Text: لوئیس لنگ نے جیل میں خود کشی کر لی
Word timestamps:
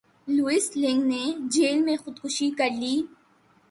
لوئیس 0.27 0.67
لنگ 0.75 1.01
نے 1.03 1.23
جیل 1.53 1.77
میں 1.85 1.97
خود 2.03 2.15
کشی 2.23 2.49
کر 2.57 2.69
لی 2.79 2.95